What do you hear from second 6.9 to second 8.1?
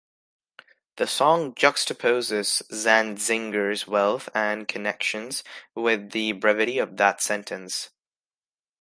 that sentence.